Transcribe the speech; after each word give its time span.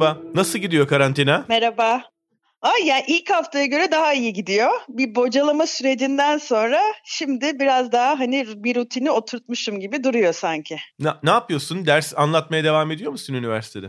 Merhaba. 0.00 0.22
Nasıl 0.34 0.58
gidiyor 0.58 0.88
karantina? 0.88 1.44
Merhaba. 1.48 2.02
Ay 2.62 2.86
yani 2.86 3.04
ilk 3.06 3.30
haftaya 3.30 3.66
göre 3.66 3.90
daha 3.90 4.12
iyi 4.12 4.32
gidiyor. 4.32 4.70
Bir 4.88 5.14
bocalama 5.14 5.66
sürecinden 5.66 6.38
sonra 6.38 6.80
şimdi 7.04 7.60
biraz 7.60 7.92
daha 7.92 8.18
hani 8.18 8.46
bir 8.56 8.76
rutini 8.76 9.10
oturtmuşum 9.10 9.80
gibi 9.80 10.04
duruyor 10.04 10.32
sanki. 10.32 10.76
Ne, 10.98 11.08
ne 11.22 11.30
yapıyorsun? 11.30 11.86
Ders 11.86 12.12
anlatmaya 12.16 12.64
devam 12.64 12.90
ediyor 12.90 13.12
musun 13.12 13.34
üniversitede? 13.34 13.86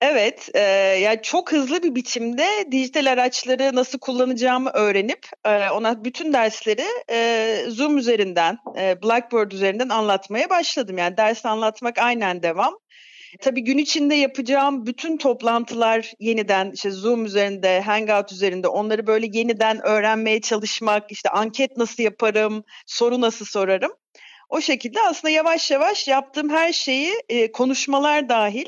Evet, 0.00 0.48
e, 0.54 0.60
yani 1.02 1.18
çok 1.22 1.52
hızlı 1.52 1.82
bir 1.82 1.94
biçimde 1.94 2.46
dijital 2.72 3.12
araçları 3.12 3.76
nasıl 3.76 3.98
kullanacağımı 3.98 4.70
öğrenip 4.70 5.26
e, 5.44 5.70
ona 5.70 6.04
bütün 6.04 6.32
dersleri 6.32 6.86
e, 7.10 7.64
Zoom 7.68 7.98
üzerinden, 7.98 8.58
e, 8.78 9.02
Blackboard 9.02 9.52
üzerinden 9.52 9.88
anlatmaya 9.88 10.50
başladım. 10.50 10.98
Yani 10.98 11.16
ders 11.16 11.46
anlatmak 11.46 11.98
aynen 11.98 12.42
devam. 12.42 12.74
Tabii 13.40 13.64
gün 13.64 13.78
içinde 13.78 14.14
yapacağım 14.14 14.86
bütün 14.86 15.16
toplantılar 15.16 16.12
yeniden 16.20 16.70
işte 16.74 16.90
Zoom 16.90 17.24
üzerinde, 17.24 17.80
Hangout 17.80 18.32
üzerinde 18.32 18.68
onları 18.68 19.06
böyle 19.06 19.26
yeniden 19.32 19.86
öğrenmeye 19.86 20.40
çalışmak, 20.40 21.12
işte 21.12 21.30
anket 21.30 21.76
nasıl 21.76 22.02
yaparım, 22.02 22.64
soru 22.86 23.20
nasıl 23.20 23.44
sorarım. 23.44 23.92
O 24.48 24.60
şekilde 24.60 25.00
aslında 25.02 25.30
yavaş 25.32 25.70
yavaş 25.70 26.08
yaptığım 26.08 26.50
her 26.50 26.72
şeyi 26.72 27.12
e, 27.28 27.52
konuşmalar 27.52 28.28
dahil 28.28 28.66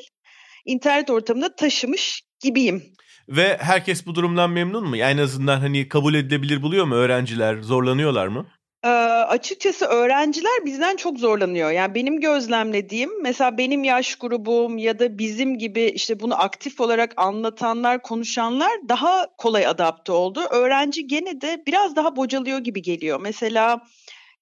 internet 0.64 1.10
ortamına 1.10 1.54
taşımış 1.54 2.22
gibiyim. 2.40 2.82
Ve 3.28 3.58
herkes 3.60 4.06
bu 4.06 4.14
durumdan 4.14 4.50
memnun 4.50 4.88
mu? 4.88 4.96
Yani 4.96 5.20
en 5.20 5.24
azından 5.24 5.60
hani 5.60 5.88
kabul 5.88 6.14
edilebilir 6.14 6.62
buluyor 6.62 6.84
mu 6.84 6.94
öğrenciler? 6.94 7.60
Zorlanıyorlar 7.62 8.26
mı? 8.26 8.46
Ee, 8.84 8.88
açıkçası 8.88 9.86
öğrenciler 9.86 10.64
bizden 10.64 10.96
çok 10.96 11.18
zorlanıyor. 11.18 11.70
Yani 11.70 11.94
benim 11.94 12.20
gözlemlediğim 12.20 13.22
mesela 13.22 13.58
benim 13.58 13.84
yaş 13.84 14.14
grubum 14.16 14.78
ya 14.78 14.98
da 14.98 15.18
bizim 15.18 15.58
gibi 15.58 15.82
işte 15.82 16.20
bunu 16.20 16.42
aktif 16.42 16.80
olarak 16.80 17.12
anlatanlar, 17.16 18.02
konuşanlar 18.02 18.70
daha 18.88 19.26
kolay 19.38 19.66
adapte 19.66 20.12
oldu. 20.12 20.40
Öğrenci 20.50 21.06
gene 21.06 21.40
de 21.40 21.62
biraz 21.66 21.96
daha 21.96 22.16
bocalıyor 22.16 22.58
gibi 22.58 22.82
geliyor. 22.82 23.20
Mesela 23.20 23.80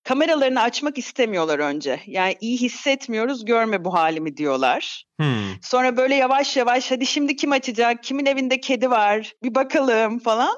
kameralarını 0.04 0.60
açmak 0.60 0.98
istemiyorlar 0.98 1.58
önce. 1.58 2.00
Yani 2.06 2.36
iyi 2.40 2.58
hissetmiyoruz, 2.58 3.44
görme 3.44 3.84
bu 3.84 3.94
halimi 3.94 4.36
diyorlar. 4.36 5.04
Hmm. 5.20 5.28
Sonra 5.62 5.96
böyle 5.96 6.14
yavaş 6.14 6.56
yavaş 6.56 6.90
hadi 6.90 7.06
şimdi 7.06 7.36
kim 7.36 7.52
açacak, 7.52 8.02
kimin 8.02 8.26
evinde 8.26 8.60
kedi 8.60 8.90
var 8.90 9.32
bir 9.42 9.54
bakalım 9.54 10.18
falan. 10.18 10.56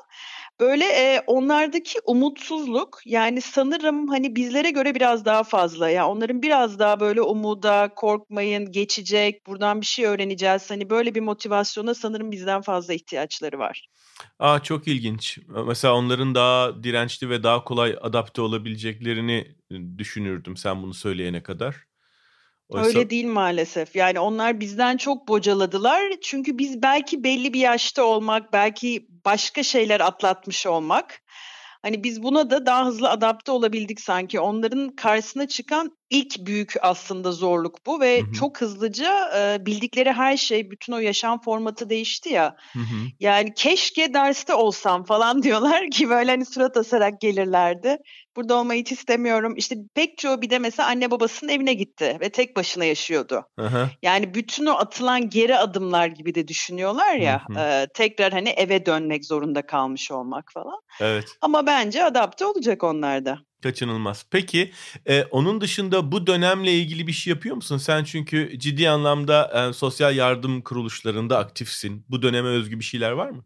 Böyle 0.61 0.85
e, 0.85 1.23
onlardaki 1.27 1.99
umutsuzluk 2.05 3.01
yani 3.05 3.41
sanırım 3.41 4.09
hani 4.09 4.37
bizlere 4.37 4.71
göre 4.71 4.95
biraz 4.95 5.25
daha 5.25 5.43
fazla. 5.43 5.89
Ya 5.89 5.95
yani 5.95 6.07
onların 6.07 6.43
biraz 6.43 6.79
daha 6.79 7.01
böyle 7.01 7.23
umuda, 7.23 7.93
korkmayın, 7.97 8.73
geçecek, 8.73 9.47
buradan 9.47 9.81
bir 9.81 9.87
şey 9.87 10.07
öğreneceğiz. 10.07 10.71
Hani 10.71 10.91
böyle 10.91 11.15
bir 11.15 11.21
motivasyona 11.21 11.95
sanırım 11.95 12.31
bizden 12.31 12.63
fazla 12.63 12.95
ihtiyaçları 12.95 13.59
var. 13.59 13.89
Aa 14.39 14.63
çok 14.63 14.89
ilginç. 14.89 15.39
Mesela 15.67 15.95
onların 15.95 16.35
daha 16.35 16.83
dirençli 16.83 17.31
ve 17.31 17.43
daha 17.43 17.65
kolay 17.65 17.97
adapte 18.01 18.43
olabileceklerini 18.43 19.55
düşünürdüm 19.99 20.57
sen 20.57 20.83
bunu 20.83 20.95
söyleyene 20.95 21.43
kadar. 21.43 21.90
Oysa... 22.71 22.89
Öyle 22.89 23.11
değil 23.11 23.27
maalesef. 23.27 23.97
Yani 23.97 24.21
onlar 24.21 24.61
bizden 24.61 24.97
çok 24.97 25.29
bocaladılar. 25.29 26.03
Çünkü 26.23 26.59
biz 26.59 26.83
belki 26.83 27.25
belli 27.25 27.53
bir 27.53 27.61
yaşta 27.61 28.05
olmak, 28.05 28.53
belki 28.53 29.07
başka 29.25 29.63
şeyler 29.63 30.01
atlatmış 30.01 30.67
olmak. 30.67 31.23
Hani 31.83 32.05
biz 32.05 32.23
buna 32.23 32.51
da 32.51 32.67
daha 32.67 32.87
hızlı 32.87 33.11
adapte 33.11 33.53
olabildik 33.53 34.01
sanki. 34.01 34.41
Onların 34.41 34.89
karşısına 34.89 35.49
çıkan 35.49 35.97
ilk 36.11 36.47
büyük 36.47 36.75
aslında 36.83 37.33
zorluk 37.33 37.87
bu 37.87 38.01
ve 38.01 38.21
hı 38.21 38.27
hı. 38.27 38.33
çok 38.33 38.61
hızlıca 38.61 39.31
e, 39.37 39.67
bildikleri 39.67 40.13
her 40.13 40.37
şey, 40.37 40.71
bütün 40.71 40.93
o 40.93 40.99
yaşam 40.99 41.41
formatı 41.41 41.91
değişti 41.91 42.29
ya. 42.29 42.57
Hı 42.73 42.79
hı. 42.79 43.07
Yani 43.21 43.55
keşke 43.57 44.15
derste 44.15 44.55
olsam 44.55 45.05
falan 45.05 45.43
diyorlar 45.43 45.91
ki 45.91 46.09
böyle 46.09 46.31
hani 46.31 46.45
surat 46.45 46.77
asarak 46.77 47.21
gelirlerdi. 47.21 47.97
Burada 48.37 48.55
olmayı 48.55 48.81
hiç 48.81 48.93
istemiyorum. 48.93 49.55
İşte 49.57 49.77
pek 49.95 50.19
çoğu 50.19 50.43
bir 50.43 50.51
de 50.51 50.59
mesela 50.59 50.89
anne 50.89 51.11
babasının 51.11 51.53
evine 51.53 51.75
gitti 51.75 52.19
ve 52.21 52.31
tek 52.31 52.57
başına 52.57 52.85
yaşıyordu. 52.85 53.43
Hı 53.59 53.67
hı. 53.67 53.91
Yani 54.03 54.35
bütün 54.35 54.67
o 54.67 54.73
atılan 54.73 55.29
geri 55.29 55.57
adımlar 55.57 56.07
gibi 56.07 56.35
de 56.35 56.49
düşünüyorlar 56.49 57.15
ya. 57.15 57.43
Hı 57.49 57.55
hı. 57.55 57.59
E, 57.59 57.87
tekrar 57.95 58.33
hani 58.33 58.49
eve 58.49 58.87
dönmek 58.87 59.25
zorunda 59.25 59.67
kalmış 59.67 60.11
olmak 60.11 60.53
falan. 60.55 60.81
Evet. 61.01 61.25
Ama 61.41 61.67
bence 61.67 62.05
adapte 62.05 62.47
olacak 62.47 62.85
onlar 62.85 63.25
da. 63.25 63.39
Kaçınılmaz. 63.63 64.27
Peki 64.31 64.73
e, 65.09 65.25
onun 65.25 65.61
dışında 65.61 66.13
bu 66.13 66.27
dönemle 66.27 66.73
ilgili 66.75 67.07
bir 67.07 67.13
şey 67.13 67.31
yapıyor 67.31 67.57
musun? 67.57 67.77
Sen 67.79 68.05
çünkü 68.05 68.59
ciddi 68.59 68.91
anlamda 68.91 69.69
e, 69.71 69.73
sosyal 69.73 70.17
yardım 70.17 70.63
kuruluşlarında 70.63 71.39
aktifsin. 71.39 72.05
Bu 72.09 72.23
döneme 72.23 72.49
özgü 72.49 72.79
bir 72.79 72.85
şeyler 72.85 73.11
var 73.11 73.31
mı? 73.31 73.45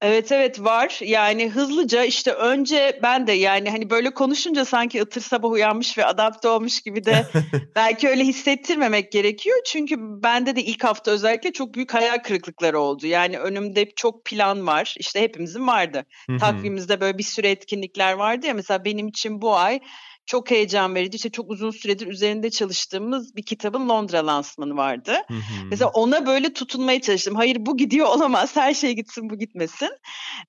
Evet 0.00 0.32
evet 0.32 0.60
var. 0.60 0.98
Yani 1.02 1.50
hızlıca 1.50 2.04
işte 2.04 2.32
önce 2.32 3.00
ben 3.02 3.26
de 3.26 3.32
yani 3.32 3.70
hani 3.70 3.90
böyle 3.90 4.14
konuşunca 4.14 4.64
sanki 4.64 5.02
ıtır 5.02 5.20
sabah 5.20 5.50
uyanmış 5.50 5.98
ve 5.98 6.04
adapte 6.04 6.48
olmuş 6.48 6.80
gibi 6.80 7.04
de 7.04 7.26
belki 7.76 8.08
öyle 8.08 8.24
hissettirmemek 8.24 9.12
gerekiyor. 9.12 9.56
Çünkü 9.66 9.96
bende 9.98 10.56
de 10.56 10.62
ilk 10.62 10.84
hafta 10.84 11.10
özellikle 11.10 11.52
çok 11.52 11.74
büyük 11.74 11.94
hayal 11.94 12.18
kırıklıkları 12.18 12.80
oldu. 12.80 13.06
Yani 13.06 13.38
önümde 13.38 13.90
çok 13.96 14.24
plan 14.24 14.66
var. 14.66 14.94
İşte 14.98 15.20
hepimizin 15.20 15.66
vardı. 15.66 16.06
Takvimimizde 16.40 17.00
böyle 17.00 17.18
bir 17.18 17.22
sürü 17.22 17.46
etkinlikler 17.46 18.12
vardı 18.12 18.46
ya 18.46 18.54
mesela 18.54 18.84
benim 18.84 19.08
için 19.08 19.42
bu 19.42 19.56
ay 19.56 19.80
çok 20.26 20.50
heyecan 20.50 20.94
verici. 20.94 21.16
İşte 21.16 21.30
çok 21.30 21.50
uzun 21.50 21.70
süredir 21.70 22.06
üzerinde 22.06 22.50
çalıştığımız 22.50 23.36
bir 23.36 23.42
kitabın 23.42 23.88
Londra 23.88 24.26
lansmanı 24.26 24.76
vardı. 24.76 25.12
Hı 25.28 25.34
hı. 25.34 25.64
Mesela 25.70 25.90
ona 25.90 26.26
böyle 26.26 26.52
tutunmaya 26.52 27.00
çalıştım. 27.00 27.34
Hayır 27.34 27.56
bu 27.60 27.76
gidiyor 27.76 28.06
olamaz. 28.06 28.56
Her 28.56 28.74
şey 28.74 28.92
gitsin 28.92 29.30
bu 29.30 29.38
gitmesin. 29.38 29.90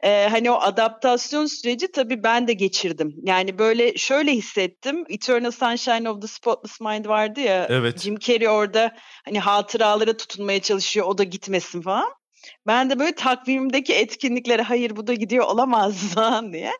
Ee, 0.03 0.27
hani 0.31 0.51
o 0.51 0.55
adaptasyon 0.55 1.45
süreci 1.45 1.91
tabii 1.91 2.23
ben 2.23 2.47
de 2.47 2.53
geçirdim. 2.53 3.15
Yani 3.23 3.59
böyle 3.59 3.97
şöyle 3.97 4.31
hissettim. 4.31 5.05
Eternal 5.09 5.51
Sunshine 5.51 6.09
of 6.09 6.21
the 6.21 6.27
Spotless 6.27 6.81
Mind 6.81 7.05
vardı 7.05 7.39
ya. 7.39 7.67
Evet. 7.69 7.99
Jim 8.01 8.19
Carrey 8.19 8.49
orada 8.49 8.95
hani 9.25 9.39
hatıralara 9.39 10.17
tutunmaya 10.17 10.61
çalışıyor. 10.61 11.05
O 11.07 11.17
da 11.17 11.23
gitmesin 11.23 11.81
falan. 11.81 12.09
Ben 12.67 12.89
de 12.89 12.99
böyle 12.99 13.15
takvimimdeki 13.15 13.93
etkinliklere 13.93 14.61
hayır 14.61 14.95
bu 14.95 15.07
da 15.07 15.13
gidiyor 15.13 15.45
olamaz 15.45 15.95
falan 16.13 16.53
diye. 16.53 16.71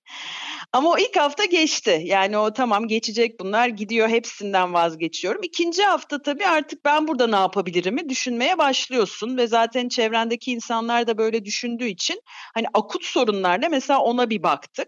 Ama 0.74 0.90
o 0.90 0.98
ilk 0.98 1.18
hafta 1.18 1.46
geçti. 1.46 2.02
Yani 2.06 2.38
o 2.38 2.54
tamam 2.54 2.88
geçecek 2.88 3.40
bunlar 3.40 3.68
gidiyor 3.68 4.10
hepsinden 4.10 4.74
vazgeçiyorum. 4.74 5.44
İkinci 5.44 5.84
hafta 5.84 6.22
tabii 6.22 6.48
artık 6.48 6.86
ben 6.86 7.08
burada 7.08 7.28
ne 7.28 7.36
yapabilirimi 7.36 8.10
düşünmeye 8.10 8.58
başlıyorsun. 8.58 9.38
Ve 9.38 9.48
zaten 9.48 9.90
çevrendeki 9.90 10.52
insanlar 10.52 11.08
da 11.08 11.18
böyle 11.18 11.46
düşündüğü 11.46 11.88
için 11.88 12.22
hani 12.54 12.66
akut 12.74 13.06
sorunlarla 13.06 13.70
mesela 13.70 14.00
ona 14.00 14.30
bir 14.30 14.44
baktık. 14.44 14.88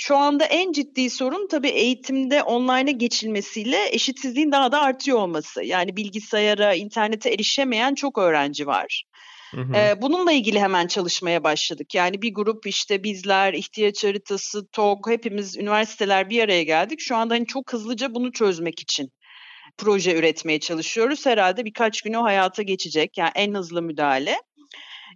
Şu 0.00 0.16
anda 0.16 0.44
en 0.44 0.72
ciddi 0.72 1.10
sorun 1.10 1.48
tabii 1.48 1.68
eğitimde 1.68 2.42
online'a 2.42 2.90
geçilmesiyle 2.90 3.88
eşitsizliğin 3.94 4.52
daha 4.52 4.72
da 4.72 4.80
artıyor 4.80 5.18
olması. 5.18 5.64
Yani 5.64 5.96
bilgisayara, 5.96 6.74
internete 6.74 7.30
erişemeyen 7.30 7.94
çok 7.94 8.18
öğrenci 8.18 8.66
var. 8.66 9.04
Hı 9.50 9.60
hı. 9.60 10.02
bununla 10.02 10.32
ilgili 10.32 10.60
hemen 10.60 10.86
çalışmaya 10.86 11.44
başladık. 11.44 11.94
Yani 11.94 12.22
bir 12.22 12.34
grup 12.34 12.66
işte 12.66 13.02
bizler, 13.02 13.54
ihtiyaç 13.54 14.04
haritası, 14.04 14.68
TOG 14.68 15.08
hepimiz 15.08 15.56
üniversiteler 15.56 16.30
bir 16.30 16.42
araya 16.42 16.62
geldik. 16.62 17.00
Şu 17.00 17.16
anda 17.16 17.34
hani 17.34 17.46
çok 17.46 17.72
hızlıca 17.72 18.14
bunu 18.14 18.32
çözmek 18.32 18.80
için 18.80 19.10
proje 19.78 20.18
üretmeye 20.18 20.60
çalışıyoruz. 20.60 21.26
Herhalde 21.26 21.64
birkaç 21.64 22.02
gün 22.02 22.14
o 22.14 22.22
hayata 22.22 22.62
geçecek. 22.62 23.18
Yani 23.18 23.30
en 23.34 23.54
hızlı 23.54 23.82
müdahale. 23.82 24.36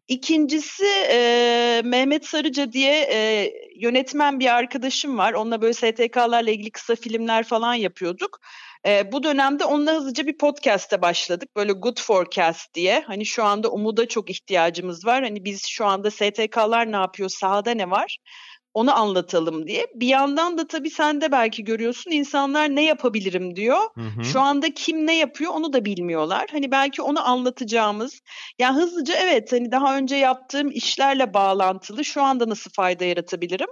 İkincisi 0.08 0.86
e, 1.10 1.82
Mehmet 1.84 2.26
Sarıca 2.26 2.72
diye 2.72 3.08
e, 3.12 3.50
yönetmen 3.76 4.40
bir 4.40 4.54
arkadaşım 4.54 5.18
var. 5.18 5.32
Onunla 5.32 5.62
böyle 5.62 5.74
STK'larla 5.74 6.50
ilgili 6.50 6.70
kısa 6.70 6.94
filmler 6.94 7.44
falan 7.44 7.74
yapıyorduk. 7.74 8.38
E, 8.86 9.12
bu 9.12 9.22
dönemde 9.22 9.64
onunla 9.64 9.92
hızlıca 9.92 10.26
bir 10.26 10.38
podcast'e 10.38 11.02
başladık. 11.02 11.48
Böyle 11.56 11.72
Good 11.72 12.00
Forecast 12.00 12.74
diye. 12.74 13.04
Hani 13.06 13.26
şu 13.26 13.44
anda 13.44 13.70
umuda 13.70 14.08
çok 14.08 14.30
ihtiyacımız 14.30 15.06
var. 15.06 15.22
Hani 15.22 15.44
biz 15.44 15.66
şu 15.66 15.86
anda 15.86 16.10
STK'lar 16.10 16.92
ne 16.92 16.96
yapıyor, 16.96 17.28
sahada 17.28 17.70
ne 17.70 17.90
var? 17.90 18.18
Onu 18.74 18.98
anlatalım 18.98 19.66
diye. 19.66 19.86
Bir 19.94 20.06
yandan 20.06 20.58
da 20.58 20.66
tabii 20.66 20.90
sen 20.90 21.20
de 21.20 21.32
belki 21.32 21.64
görüyorsun 21.64 22.10
insanlar 22.10 22.76
ne 22.76 22.84
yapabilirim 22.84 23.56
diyor. 23.56 23.80
Hı 23.94 24.00
hı. 24.00 24.24
Şu 24.24 24.40
anda 24.40 24.74
kim 24.74 25.06
ne 25.06 25.18
yapıyor 25.18 25.52
onu 25.54 25.72
da 25.72 25.84
bilmiyorlar. 25.84 26.46
Hani 26.52 26.70
belki 26.70 27.02
onu 27.02 27.28
anlatacağımız. 27.28 28.20
Yani 28.58 28.76
hızlıca 28.76 29.14
evet 29.16 29.52
hani 29.52 29.72
daha 29.72 29.96
önce 29.96 30.16
yaptığım 30.16 30.70
işlerle 30.70 31.34
bağlantılı 31.34 32.04
şu 32.04 32.22
anda 32.22 32.48
nasıl 32.48 32.70
fayda 32.70 33.04
yaratabilirim? 33.04 33.68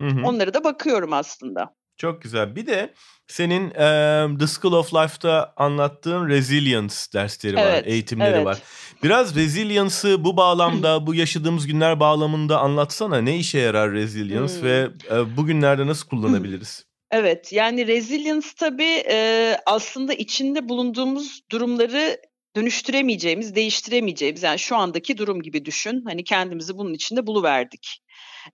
Hı 0.00 0.08
hı. 0.08 0.26
Onları 0.26 0.54
da 0.54 0.64
bakıyorum 0.64 1.12
aslında. 1.12 1.74
Çok 2.00 2.22
güzel. 2.22 2.56
Bir 2.56 2.66
de 2.66 2.94
senin 3.26 3.70
e, 3.70 4.38
The 4.38 4.46
School 4.46 4.72
of 4.72 4.94
Life'da 4.94 5.52
anlattığın 5.56 6.28
resilience 6.28 6.94
dersleri 7.14 7.56
var, 7.56 7.70
evet, 7.70 7.86
eğitimleri 7.86 8.34
evet. 8.34 8.46
var. 8.46 8.58
Biraz 9.02 9.36
resilience'ı 9.36 10.24
bu 10.24 10.36
bağlamda, 10.36 11.06
bu 11.06 11.14
yaşadığımız 11.14 11.66
günler 11.66 12.00
bağlamında 12.00 12.58
anlatsana. 12.58 13.18
Ne 13.18 13.36
işe 13.36 13.58
yarar 13.58 13.92
resilience 13.92 14.54
hmm. 14.54 14.62
ve 14.62 14.88
e, 15.10 15.36
bugünlerde 15.36 15.86
nasıl 15.86 16.08
kullanabiliriz? 16.08 16.86
Evet, 17.10 17.52
yani 17.52 17.86
resilience 17.86 18.48
tabii 18.56 19.02
e, 19.10 19.56
aslında 19.66 20.14
içinde 20.14 20.68
bulunduğumuz 20.68 21.40
durumları 21.50 22.20
dönüştüremeyeceğimiz, 22.56 23.54
değiştiremeyeceğimiz 23.54 24.42
yani 24.42 24.58
şu 24.58 24.76
andaki 24.76 25.18
durum 25.18 25.42
gibi 25.42 25.64
düşün. 25.64 26.02
Hani 26.06 26.24
kendimizi 26.24 26.78
bunun 26.78 26.94
içinde 26.94 27.26
buluverdik. 27.26 28.00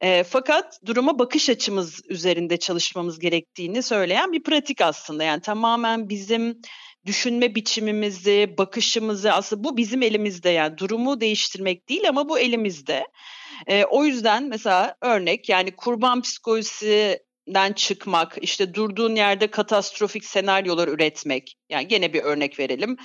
E, 0.00 0.24
fakat 0.24 0.80
duruma 0.86 1.18
bakış 1.18 1.50
açımız 1.50 2.00
üzerinde 2.08 2.56
çalışmamız 2.56 3.18
gerektiğini 3.18 3.82
söyleyen 3.82 4.32
bir 4.32 4.42
pratik 4.42 4.80
aslında. 4.80 5.24
Yani 5.24 5.40
tamamen 5.40 6.08
bizim 6.08 6.60
düşünme 7.06 7.54
biçimimizi, 7.54 8.54
bakışımızı 8.58 9.32
aslında 9.32 9.64
bu 9.64 9.76
bizim 9.76 10.02
elimizde 10.02 10.50
yani 10.50 10.78
durumu 10.78 11.20
değiştirmek 11.20 11.88
değil 11.88 12.08
ama 12.08 12.28
bu 12.28 12.38
elimizde. 12.38 13.04
E, 13.66 13.84
o 13.84 14.04
yüzden 14.04 14.44
mesela 14.44 14.96
örnek 15.02 15.48
yani 15.48 15.76
kurban 15.76 16.22
psikolojisinden 16.22 17.72
çıkmak, 17.72 18.38
işte 18.40 18.74
durduğun 18.74 19.16
yerde 19.16 19.46
katastrofik 19.46 20.24
senaryolar 20.24 20.88
üretmek. 20.88 21.56
Yani 21.70 21.88
gene 21.88 22.12
bir 22.12 22.22
örnek 22.22 22.58
verelim 22.58 22.96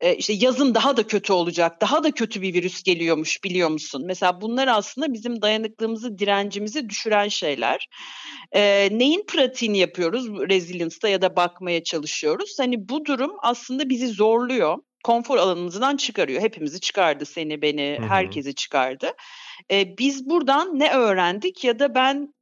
e, 0.00 0.14
işte 0.14 0.32
yazın 0.32 0.74
daha 0.74 0.96
da 0.96 1.06
kötü 1.06 1.32
olacak, 1.32 1.80
daha 1.80 2.04
da 2.04 2.10
kötü 2.10 2.42
bir 2.42 2.54
virüs 2.54 2.82
geliyormuş 2.82 3.44
biliyor 3.44 3.68
musun? 3.68 4.02
Mesela 4.06 4.40
bunlar 4.40 4.68
aslında 4.68 5.12
bizim 5.12 5.42
dayanıklılığımızı, 5.42 6.18
direncimizi 6.18 6.88
düşüren 6.88 7.28
şeyler. 7.28 7.88
E, 8.52 8.88
neyin 8.92 9.24
pratiğini 9.26 9.78
yapıyoruz 9.78 10.28
resilience'da 10.28 11.08
ya 11.08 11.22
da 11.22 11.36
bakmaya 11.36 11.82
çalışıyoruz? 11.82 12.56
Hani 12.58 12.88
bu 12.88 13.04
durum 13.04 13.32
aslında 13.42 13.88
bizi 13.88 14.08
zorluyor 14.08 14.78
konfor 15.04 15.36
alanımızdan 15.36 15.96
çıkarıyor. 15.96 16.42
Hepimizi 16.42 16.80
çıkardı, 16.80 17.26
seni, 17.26 17.62
beni, 17.62 17.96
Hı-hı. 17.98 18.08
herkesi 18.08 18.54
çıkardı. 18.54 19.12
Ee, 19.70 19.98
biz 19.98 20.30
buradan 20.30 20.78
ne 20.78 20.92
öğrendik 20.92 21.64
ya 21.64 21.78
da 21.78 21.94
ben 21.94 22.34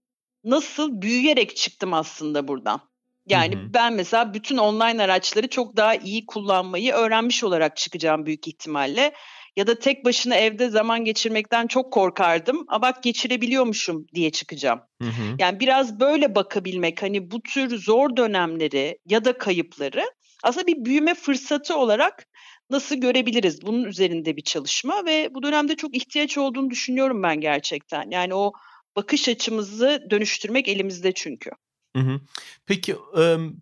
nasıl 0.45 1.03
büyüyerek 1.03 1.57
çıktım 1.57 1.95
aslında 1.95 2.49
buradan? 2.49 2.88
Yani 3.29 3.57
hı 3.57 3.61
hı. 3.61 3.75
ben 3.75 3.93
mesela 3.93 4.35
bütün 4.35 4.57
online 4.57 5.03
araçları 5.03 5.49
çok 5.49 5.77
daha 5.77 5.95
iyi 5.95 6.27
kullanmayı 6.27 6.93
öğrenmiş 6.93 7.45
olarak 7.45 7.77
çıkacağım 7.77 8.27
büyük 8.27 8.49
ihtimalle. 8.49 9.13
Ya 9.57 9.67
da 9.67 9.79
tek 9.79 10.05
başına 10.05 10.35
evde 10.35 10.69
zaman 10.69 11.05
geçirmekten 11.05 11.67
çok 11.67 11.93
korkardım. 11.93 12.65
Ama 12.69 12.83
bak 12.83 13.03
geçirebiliyormuşum 13.03 14.07
diye 14.15 14.31
çıkacağım. 14.31 14.81
Hı 15.03 15.09
hı. 15.09 15.37
Yani 15.39 15.61
biraz 15.61 16.01
böyle 16.01 16.35
bakabilmek 16.35 17.03
hani 17.03 17.31
bu 17.31 17.43
tür 17.43 17.79
zor 17.79 18.17
dönemleri 18.17 18.99
ya 19.07 19.25
da 19.25 19.39
kayıpları 19.39 20.05
aslında 20.43 20.67
bir 20.67 20.85
büyüme 20.85 21.15
fırsatı 21.15 21.77
olarak 21.77 22.27
nasıl 22.71 22.97
görebiliriz? 22.97 23.63
Bunun 23.63 23.85
üzerinde 23.85 24.37
bir 24.37 24.43
çalışma 24.43 25.05
ve 25.07 25.35
bu 25.35 25.43
dönemde 25.43 25.77
çok 25.77 25.97
ihtiyaç 25.97 26.39
olduğunu 26.39 26.71
düşünüyorum 26.71 27.23
ben 27.23 27.41
gerçekten. 27.41 28.11
Yani 28.11 28.35
o 28.35 28.53
bakış 28.97 29.29
açımızı 29.29 30.07
dönüştürmek 30.11 30.69
elimizde 30.69 31.13
çünkü. 31.13 31.51
Hı 31.97 32.03
hı. 32.03 32.21
Peki 32.67 32.97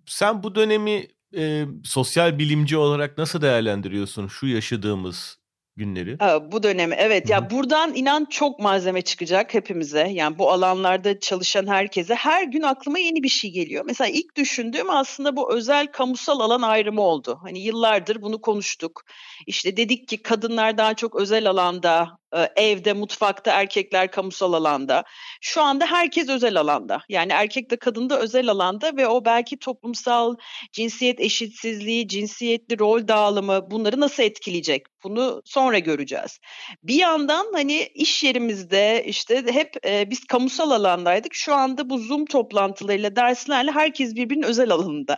sen 0.07 0.43
bu 0.43 0.55
dönemi 0.55 1.09
e, 1.37 1.65
sosyal 1.85 2.39
bilimci 2.39 2.77
olarak 2.77 3.19
nasıl 3.19 3.43
değerlendiriyorsun 3.43 4.29
şu 4.29 4.47
yaşadığımız 4.47 5.39
günleri? 5.77 6.17
bu 6.53 6.63
dönemi 6.63 6.95
evet 6.95 7.25
Hı-hı. 7.25 7.33
ya 7.33 7.51
buradan 7.51 7.95
inan 7.95 8.25
çok 8.25 8.61
malzeme 8.61 9.03
çıkacak 9.03 9.55
hepimize. 9.55 10.09
Yani 10.13 10.39
bu 10.39 10.51
alanlarda 10.53 11.21
çalışan 11.21 11.67
herkese 11.67 12.15
her 12.15 12.45
gün 12.45 12.63
aklıma 12.63 12.99
yeni 12.99 13.23
bir 13.23 13.29
şey 13.29 13.51
geliyor. 13.51 13.85
Mesela 13.87 14.09
ilk 14.09 14.37
düşündüğüm 14.37 14.91
aslında 14.91 15.37
bu 15.37 15.55
özel 15.55 15.87
kamusal 15.87 16.41
alan 16.41 16.63
ayrımı 16.63 17.01
oldu. 17.01 17.39
Hani 17.43 17.59
yıllardır 17.59 18.23
bunu 18.23 18.41
konuştuk. 18.41 19.03
İşte 19.47 19.77
dedik 19.77 20.09
ki 20.09 20.23
kadınlar 20.23 20.79
daha 20.79 20.95
çok 20.95 21.21
özel 21.21 21.51
alanda 21.51 22.19
evde, 22.57 22.93
mutfakta, 22.93 23.51
erkekler 23.51 24.11
kamusal 24.11 24.53
alanda. 24.53 25.05
Şu 25.41 25.63
anda 25.63 25.87
herkes 25.87 26.29
özel 26.29 26.61
alanda. 26.61 27.01
Yani 27.09 27.33
erkek 27.33 27.71
de 27.71 27.77
kadın 27.77 28.11
da 28.11 28.21
özel 28.21 28.49
alanda 28.49 28.97
ve 28.97 29.09
o 29.09 29.25
belki 29.25 29.59
toplumsal 29.59 30.37
cinsiyet 30.73 31.21
eşitsizliği, 31.21 32.09
cinsiyetli 32.09 32.79
rol 32.79 33.09
dağılımı 33.09 33.71
bunları 33.71 34.01
nasıl 34.01 34.23
etkileyecek? 34.23 34.87
Bunu 35.05 35.43
sonra 35.45 35.79
göreceğiz. 35.79 36.39
Bir 36.83 36.95
yandan 36.95 37.47
hani 37.53 37.89
iş 37.95 38.25
yerimizde 38.25 39.05
işte 39.07 39.45
hep 39.53 39.87
e, 39.87 40.11
biz 40.11 40.25
kamusal 40.25 40.71
alandaydık. 40.71 41.35
Şu 41.35 41.55
anda 41.55 41.91
bu 41.91 41.99
Zoom 41.99 42.25
toplantılarıyla, 42.25 43.17
derslerle 43.17 43.71
herkes 43.71 44.15
birbirinin 44.15 44.47
özel 44.47 44.71
alanında. 44.71 45.17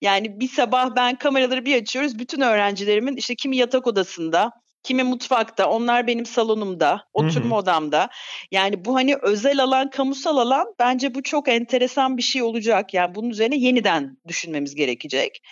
Yani 0.00 0.40
bir 0.40 0.48
sabah 0.48 0.96
ben 0.96 1.18
kameraları 1.18 1.64
bir 1.64 1.82
açıyoruz. 1.82 2.18
Bütün 2.18 2.40
öğrencilerimin 2.40 3.16
işte 3.16 3.34
kimi 3.34 3.56
yatak 3.56 3.86
odasında, 3.86 4.50
kimi 4.84 5.02
mutfakta, 5.02 5.70
onlar 5.70 6.06
benim 6.06 6.26
salonumda, 6.26 7.08
oturma 7.12 7.50
Hı-hı. 7.50 7.54
odamda. 7.54 8.08
Yani 8.50 8.84
bu 8.84 8.94
hani 8.94 9.16
özel 9.16 9.62
alan, 9.62 9.90
kamusal 9.90 10.36
alan 10.36 10.74
bence 10.78 11.14
bu 11.14 11.22
çok 11.22 11.48
enteresan 11.48 12.16
bir 12.16 12.22
şey 12.22 12.42
olacak. 12.42 12.94
Yani 12.94 13.14
bunun 13.14 13.30
üzerine 13.30 13.56
yeniden 13.56 14.18
düşünmemiz 14.28 14.74
gerekecek. 14.74 15.42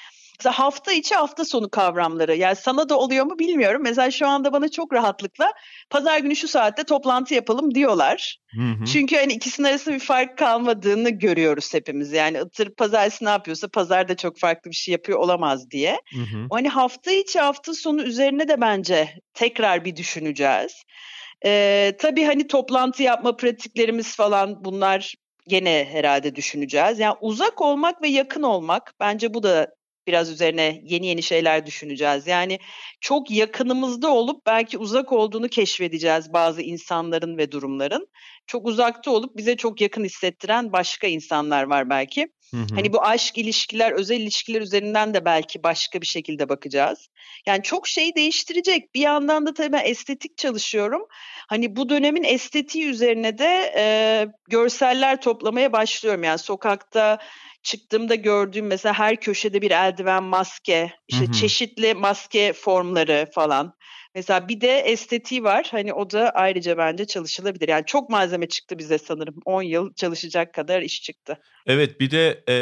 Mesela 0.43 0.59
hafta 0.59 0.93
içi 0.93 1.15
hafta 1.15 1.45
sonu 1.45 1.71
kavramları. 1.71 2.37
Yani 2.37 2.57
sana 2.57 2.89
da 2.89 2.99
oluyor 2.99 3.25
mu 3.25 3.39
bilmiyorum. 3.39 3.83
Mesela 3.83 4.11
şu 4.11 4.27
anda 4.27 4.53
bana 4.53 4.69
çok 4.69 4.93
rahatlıkla 4.93 5.53
pazar 5.91 6.19
günü 6.19 6.37
şu 6.37 6.49
saatte 6.49 6.85
toplantı 6.85 7.35
yapalım 7.35 7.75
diyorlar. 7.75 8.39
Hı 8.55 8.61
hı. 8.61 8.85
Çünkü 8.85 9.17
hani 9.17 9.33
ikisinin 9.33 9.69
arasında 9.69 9.95
bir 9.95 10.01
fark 10.01 10.39
kalmadığını 10.39 11.11
görüyoruz 11.11 11.75
hepimiz. 11.75 12.13
Yani 12.13 12.39
Itır 12.47 12.71
pazartesi 12.71 13.25
ne 13.25 13.29
yapıyorsa 13.29 13.69
pazar 13.69 14.09
da 14.09 14.17
çok 14.17 14.39
farklı 14.39 14.71
bir 14.71 14.77
şey 14.77 14.93
yapıyor 14.93 15.19
olamaz 15.19 15.71
diye. 15.71 16.01
Hı 16.15 16.21
hı. 16.21 16.47
Hani 16.51 16.69
hafta 16.69 17.11
içi 17.11 17.41
hafta 17.41 17.75
sonu 17.75 18.03
üzerine 18.03 18.49
de 18.49 18.61
bence 18.61 19.09
tekrar 19.35 19.85
bir 19.85 19.97
düşüneceğiz. 19.97 20.73
Ee, 21.45 21.93
tabii 21.99 22.25
hani 22.25 22.47
toplantı 22.47 23.03
yapma 23.03 23.37
pratiklerimiz 23.37 24.17
falan 24.17 24.65
bunlar 24.65 25.15
gene 25.49 25.89
herhalde 25.91 26.35
düşüneceğiz. 26.35 26.99
Yani 26.99 27.15
uzak 27.21 27.61
olmak 27.61 28.03
ve 28.03 28.09
yakın 28.09 28.43
olmak 28.43 28.95
bence 29.01 29.35
bu 29.35 29.43
da 29.43 29.69
biraz 30.07 30.31
üzerine 30.31 30.81
yeni 30.85 31.07
yeni 31.07 31.23
şeyler 31.23 31.67
düşüneceğiz. 31.67 32.27
Yani 32.27 32.59
çok 33.01 33.31
yakınımızda 33.31 34.15
olup 34.15 34.47
belki 34.47 34.79
uzak 34.79 35.13
olduğunu 35.13 35.49
keşfedeceğiz 35.49 36.33
bazı 36.33 36.63
insanların 36.63 37.39
ve 37.39 37.53
durumların. 37.53 38.09
Çok 38.47 38.67
uzakta 38.67 39.11
olup 39.11 39.37
bize 39.37 39.57
çok 39.57 39.81
yakın 39.81 40.05
hissettiren 40.05 40.73
başka 40.73 41.07
insanlar 41.07 41.63
var 41.63 41.91
belki. 41.91 42.29
Hı 42.55 42.57
hı. 42.57 42.67
Hani 42.75 42.93
bu 42.93 43.03
aşk 43.03 43.39
ilişkiler, 43.39 43.93
özel 43.93 44.21
ilişkiler 44.21 44.61
üzerinden 44.61 45.15
de 45.15 45.25
belki 45.25 45.63
başka 45.63 46.01
bir 46.01 46.07
şekilde 46.07 46.49
bakacağız. 46.49 47.09
Yani 47.47 47.63
çok 47.63 47.89
şey 47.89 48.15
değiştirecek. 48.15 48.95
Bir 48.95 49.01
yandan 49.01 49.47
da 49.47 49.55
tabii 49.55 49.73
ben 49.73 49.85
estetik 49.85 50.37
çalışıyorum. 50.37 51.07
Hani 51.49 51.77
bu 51.77 51.89
dönemin 51.89 52.25
estetiği 52.25 52.85
üzerine 52.85 53.39
de 53.39 53.73
e, 53.77 53.85
görseller 54.49 55.21
toplamaya 55.21 55.73
başlıyorum. 55.73 56.23
Yani 56.23 56.39
sokakta 56.39 57.19
çıktığımda 57.63 58.15
gördüğüm 58.15 58.67
mesela 58.67 58.99
her 58.99 59.17
köşede 59.17 59.63
bir 59.63 59.71
eldiven, 59.71 60.25
maske, 60.25 60.93
işte 61.09 61.25
hı 61.25 61.29
hı. 61.29 61.33
çeşitli 61.33 61.95
maske 61.95 62.53
formları 62.53 63.27
falan. 63.35 63.75
Mesela 64.15 64.49
bir 64.49 64.61
de 64.61 64.79
estetiği 64.79 65.45
var. 65.45 65.69
Hani 65.71 65.93
o 65.93 66.11
da 66.11 66.31
ayrıca 66.31 66.79
bence 66.79 67.07
çalışılabilir. 67.07 67.69
Yani 67.69 67.85
çok 67.87 68.11
malzeme 68.11 68.49
çıktı 68.49 68.79
bize 68.79 68.99
sanırım. 68.99 69.35
10 69.45 69.63
yıl 69.63 69.95
çalışacak 69.95 70.55
kadar 70.55 70.83
iş 70.83 71.03
çıktı. 71.03 71.39
Evet 71.67 72.01
bir 72.01 72.11
de 72.11 72.45
e, 72.49 72.55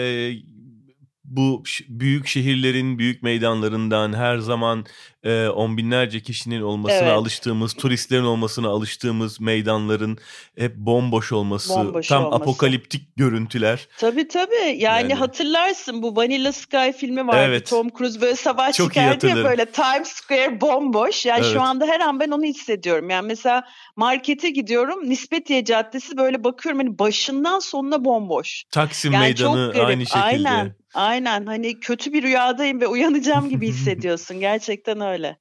bu 1.31 1.63
büyük 1.89 2.27
şehirlerin 2.27 2.99
büyük 2.99 3.23
meydanlarından 3.23 4.13
her 4.13 4.39
zaman 4.39 4.87
e, 5.23 5.49
on 5.49 5.77
binlerce 5.77 6.21
kişinin 6.21 6.61
olmasına 6.61 6.99
evet. 6.99 7.13
alıştığımız, 7.13 7.75
turistlerin 7.75 8.25
olmasına 8.25 8.69
alıştığımız 8.69 9.41
meydanların 9.41 10.19
hep 10.59 10.77
bomboş 10.77 11.33
olması, 11.33 11.75
bomboş 11.75 12.09
tam 12.09 12.25
olması. 12.25 12.43
apokaliptik 12.43 13.17
görüntüler. 13.17 13.89
Tabii 13.99 14.29
tabii. 14.29 14.55
Yani, 14.55 14.79
yani 14.79 15.15
hatırlarsın 15.15 16.03
bu 16.03 16.17
Vanilla 16.17 16.53
Sky 16.53 16.91
filmi 16.97 17.27
vardı. 17.27 17.45
Evet. 17.45 17.67
Tom 17.67 17.89
Cruise 17.99 18.21
böyle 18.21 18.37
sabah 18.37 18.73
Çok 18.73 18.95
çıkardı 18.95 19.27
ya 19.27 19.37
böyle 19.37 19.67
Times 19.67 20.09
Square 20.09 20.61
bomboş. 20.61 21.27
Yani 21.27 21.41
evet. 21.45 21.53
şu 21.53 21.63
anda 21.63 21.87
her 21.87 22.01
an 22.01 22.21
ben 22.21 22.31
onu 22.31 22.45
hissediyorum. 22.45 23.11
Yani 23.11 23.27
mesela 23.27 23.65
markete 23.97 24.51
gidiyorum. 24.51 25.11
Nispetiye 25.11 25.65
Caddesi 25.65 26.17
böyle 26.17 26.45
bakıyorum 26.45 26.81
hani 26.81 26.99
başından 26.99 27.59
sonuna 27.59 28.05
bomboş. 28.05 28.65
Taksim 28.71 29.13
yani 29.13 29.23
Meydanı 29.23 29.73
aynı 29.85 30.07
şekilde. 30.07 30.21
Aynen. 30.23 30.80
Aynen 30.95 31.47
hani 31.47 31.81
kötü 31.81 32.13
bir 32.13 32.23
rüyadayım 32.23 32.81
ve 32.81 32.87
uyanacağım 32.87 33.49
gibi 33.49 33.67
hissediyorsun. 33.69 34.41
Gerçekten 34.41 35.01
öyle. 35.01 35.37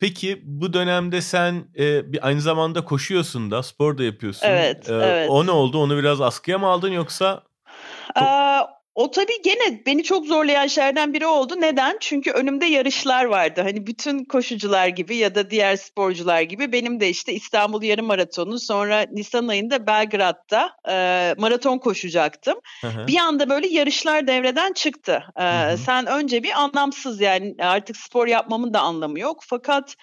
Peki 0.00 0.40
bu 0.44 0.72
dönemde 0.72 1.20
sen 1.20 1.64
e, 1.78 2.12
bir 2.12 2.26
aynı 2.26 2.40
zamanda 2.40 2.84
koşuyorsun 2.84 3.50
da 3.50 3.62
spor 3.62 3.98
da 3.98 4.02
yapıyorsun. 4.02 4.48
Evet, 4.48 4.90
e, 4.90 4.94
evet. 4.94 5.30
O 5.30 5.46
ne 5.46 5.50
oldu? 5.50 5.78
Onu 5.78 5.98
biraz 5.98 6.20
askıya 6.20 6.58
mı 6.58 6.66
aldın 6.66 6.92
yoksa? 6.92 7.42
Aa, 8.14 8.62
o 8.98 9.10
tabii 9.10 9.42
gene 9.44 9.82
beni 9.86 10.02
çok 10.02 10.26
zorlayan 10.26 10.66
şeylerden 10.66 11.12
biri 11.12 11.26
oldu. 11.26 11.54
Neden? 11.60 11.96
Çünkü 12.00 12.30
önümde 12.30 12.66
yarışlar 12.66 13.24
vardı. 13.24 13.60
Hani 13.64 13.86
bütün 13.86 14.24
koşucular 14.24 14.88
gibi 14.88 15.16
ya 15.16 15.34
da 15.34 15.50
diğer 15.50 15.76
sporcular 15.76 16.40
gibi 16.40 16.72
benim 16.72 17.00
de 17.00 17.08
işte 17.08 17.32
İstanbul 17.32 17.82
Yarım 17.82 18.06
Maratonu 18.06 18.58
sonra 18.58 19.06
Nisan 19.12 19.48
ayında 19.48 19.86
Belgrad'da 19.86 20.70
e, 20.88 21.34
maraton 21.38 21.78
koşacaktım. 21.78 22.58
Hı 22.80 22.86
hı. 22.86 23.06
Bir 23.06 23.16
anda 23.16 23.50
böyle 23.50 23.68
yarışlar 23.68 24.26
devreden 24.26 24.72
çıktı. 24.72 25.24
E. 25.36 25.76
Sen 25.76 26.06
önce 26.06 26.42
bir 26.42 26.62
anlamsız 26.62 27.20
yani 27.20 27.54
artık 27.60 27.96
spor 27.96 28.26
yapmamın 28.26 28.74
da 28.74 28.80
anlamı 28.80 29.20
yok. 29.20 29.42
Fakat 29.46 29.96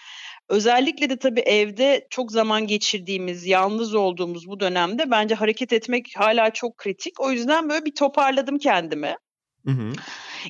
Özellikle 0.49 1.09
de 1.09 1.17
tabii 1.17 1.39
evde 1.39 2.07
çok 2.09 2.31
zaman 2.31 2.67
geçirdiğimiz, 2.67 3.45
yalnız 3.45 3.95
olduğumuz 3.95 4.47
bu 4.47 4.59
dönemde 4.59 5.11
bence 5.11 5.35
hareket 5.35 5.73
etmek 5.73 6.05
hala 6.15 6.49
çok 6.49 6.77
kritik. 6.77 7.19
O 7.19 7.31
yüzden 7.31 7.69
böyle 7.69 7.85
bir 7.85 7.95
toparladım 7.95 8.57
kendimi. 8.57 9.15
Hı 9.65 9.71
hı. 9.71 9.91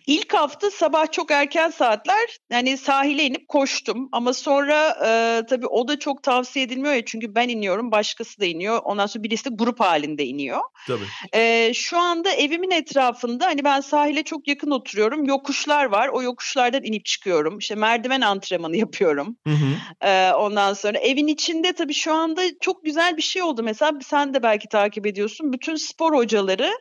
İlk 0.08 0.34
hafta 0.34 0.72
sabah 0.72 1.12
çok 1.12 1.32
erken 1.32 1.70
saatler 1.70 2.38
yani 2.50 2.78
sahile 2.78 3.24
inip 3.24 3.48
koştum 3.48 4.10
ama 4.12 4.34
sonra 4.34 4.90
e, 4.90 5.42
tabii 5.46 5.68
o 5.68 5.88
da 5.88 6.00
çok 6.00 6.24
tavsiye 6.24 6.66
edilmiyor 6.66 6.94
ya 6.94 7.06
çünkü 7.06 7.36
ben 7.36 7.50
iniyorum 7.50 7.92
başkası 7.92 8.42
da 8.42 8.46
iniyor 8.46 8.80
ondan 8.84 9.06
sonra 9.06 9.24
birisi 9.24 9.46
de 9.46 9.50
grup 9.54 9.80
halinde 9.80 10.26
iniyor. 10.26 10.60
Tabii. 10.88 11.06
E, 11.34 11.72
şu 11.74 11.98
anda 11.98 12.32
evimin 12.32 12.72
etrafında 12.72 13.46
hani 13.46 13.64
ben 13.64 13.82
sahile 13.82 14.24
çok 14.24 14.48
yakın 14.48 14.72
oturuyorum 14.72 15.26
yokuşlar 15.26 15.86
var 15.86 16.08
o 16.08 16.24
yokuşlardan 16.24 16.84
inip 16.84 17.06
çıkıyorum 17.06 17.58
işte 17.58 17.76
merdiven 17.76 18.22
antrenmanı 18.22 18.78
yapıyorum. 18.86 19.38
Hı 19.48 19.54
hı. 19.54 20.08
E, 20.08 20.34
ondan 20.34 20.74
sonra 20.74 20.98
evin 20.98 21.28
içinde 21.28 21.74
tabii 21.74 21.94
şu 21.94 22.14
anda 22.14 22.42
çok 22.62 22.86
güzel 22.86 23.18
bir 23.18 23.22
şey 23.22 23.42
oldu 23.42 23.64
mesela 23.64 23.92
sen 24.02 24.34
de 24.34 24.44
belki 24.44 24.70
takip 24.70 25.06
ediyorsun 25.08 25.54
bütün 25.54 25.76
spor 25.76 26.16
hocaları 26.16 26.72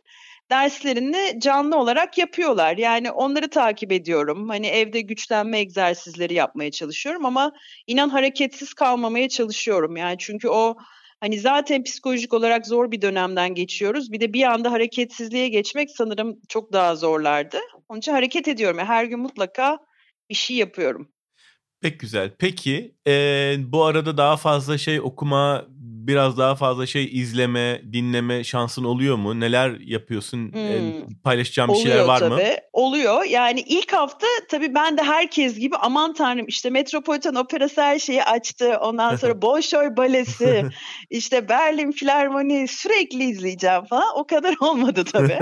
derslerini 0.51 1.41
canlı 1.41 1.77
olarak 1.77 2.19
yapıyorlar. 2.19 2.77
Yani 2.77 3.11
onları 3.11 3.51
takip 3.51 3.93
ediyorum. 3.93 4.49
Hani 4.49 4.67
evde 4.67 5.01
güçlenme 5.01 5.59
egzersizleri 5.59 6.35
yapmaya 6.35 6.71
çalışıyorum 6.71 7.25
ama 7.27 7.53
inan 7.87 8.09
hareketsiz 8.09 8.75
kalmamaya 8.75 9.29
çalışıyorum. 9.29 9.97
Yani 9.97 10.17
çünkü 10.19 10.49
o 10.49 10.77
hani 11.21 11.39
zaten 11.39 11.85
psikolojik 11.85 12.35
olarak 12.35 12.67
zor 12.67 12.91
bir 12.91 13.03
dönemden 13.03 13.55
geçiyoruz. 13.55 14.13
Bir 14.13 14.21
de 14.21 14.33
bir 14.33 14.43
anda 14.43 14.73
hareketsizliğe 14.73 15.49
geçmek 15.49 15.91
sanırım 15.91 16.37
çok 16.49 16.73
daha 16.73 16.97
zorlardı. 16.97 17.59
Onun 17.89 17.99
için 17.99 18.13
hareket 18.13 18.49
ediyorum. 18.49 18.79
Yani 18.79 18.89
her 18.89 19.05
gün 19.05 19.21
mutlaka 19.21 19.79
bir 20.31 20.35
şey 20.35 20.57
yapıyorum. 20.57 21.09
Pek 21.81 22.01
güzel. 22.01 22.31
Peki 22.39 22.95
e, 23.07 23.13
bu 23.59 23.85
arada 23.85 24.17
daha 24.17 24.37
fazla 24.37 24.79
şey 24.79 25.01
okuma 25.01 25.67
biraz 26.06 26.38
daha 26.38 26.54
fazla 26.54 26.87
şey 26.87 27.04
izleme, 27.12 27.82
dinleme 27.92 28.44
şansın 28.44 28.84
oluyor 28.84 29.16
mu? 29.16 29.40
Neler 29.40 29.80
yapıyorsun? 29.80 30.52
Hmm. 30.52 31.14
Paylaşacağım 31.25 31.73
bir 31.73 31.78
şeyler 31.78 32.04
var 32.04 32.18
tabii. 32.18 32.34
mı? 32.34 32.42
Oluyor. 32.73 33.25
Yani 33.25 33.61
ilk 33.61 33.92
hafta 33.92 34.26
tabii 34.50 34.75
ben 34.75 34.99
de 34.99 35.02
herkes 35.02 35.58
gibi 35.58 35.76
aman 35.76 36.14
tanrım 36.14 36.46
işte 36.49 36.70
Metropolitan 36.70 37.34
Operası 37.34 37.82
her 37.82 37.99
şeyi 37.99 38.25
açtı. 38.25 38.78
Ondan 38.80 39.16
sonra 39.20 39.42
Bolşoy 39.42 39.96
Balesi, 39.96 40.64
işte 41.11 41.49
Berlin 41.49 41.92
Filarmoni 41.92 42.68
sürekli 42.68 43.25
izleyeceğim 43.25 43.84
falan. 43.84 44.08
O 44.16 44.26
kadar 44.26 44.54
olmadı 44.61 45.04
tabii. 45.12 45.38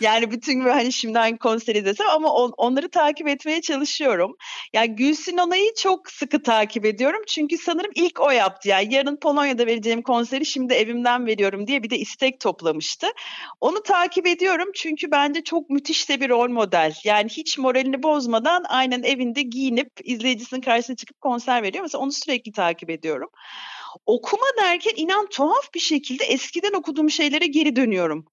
yani 0.00 0.30
bütün 0.30 0.52
gibi 0.60 0.68
hani 0.68 0.92
şimdiden 0.92 1.36
konser 1.36 1.74
izlesem 1.74 2.06
ama 2.14 2.32
on, 2.32 2.52
onları 2.56 2.88
takip 2.88 3.28
etmeye 3.28 3.60
çalışıyorum. 3.60 4.36
Yani 4.72 4.96
Gülsün 4.96 5.38
Onay'ı 5.38 5.74
çok 5.82 6.10
sıkı 6.10 6.42
takip 6.42 6.84
ediyorum. 6.84 7.20
Çünkü 7.28 7.58
sanırım 7.58 7.90
ilk 7.94 8.20
o 8.20 8.30
yaptı. 8.30 8.68
Yani 8.68 8.94
yarın 8.94 9.16
Polonya'da 9.16 9.66
vereceğim 9.66 10.03
konseri 10.04 10.46
şimdi 10.46 10.74
evimden 10.74 11.26
veriyorum 11.26 11.66
diye 11.66 11.82
bir 11.82 11.90
de 11.90 11.98
istek 11.98 12.40
toplamıştı. 12.40 13.06
Onu 13.60 13.82
takip 13.82 14.26
ediyorum 14.26 14.68
çünkü 14.74 15.10
bence 15.10 15.44
çok 15.44 15.70
müthiş 15.70 16.08
de 16.08 16.20
bir 16.20 16.28
rol 16.28 16.48
model. 16.48 16.94
Yani 17.04 17.28
hiç 17.28 17.58
moralini 17.58 18.02
bozmadan 18.02 18.64
aynen 18.68 19.02
evinde 19.02 19.42
giyinip 19.42 19.90
izleyicisinin 20.04 20.60
karşısına 20.60 20.96
çıkıp 20.96 21.20
konser 21.20 21.62
veriyor. 21.62 21.82
Mesela 21.82 22.02
onu 22.02 22.12
sürekli 22.12 22.52
takip 22.52 22.90
ediyorum. 22.90 23.30
Okuma 24.06 24.46
derken 24.62 24.92
inan 24.96 25.26
tuhaf 25.26 25.74
bir 25.74 25.80
şekilde 25.80 26.24
eskiden 26.24 26.72
okuduğum 26.72 27.10
şeylere 27.10 27.46
geri 27.46 27.76
dönüyorum. 27.76 28.26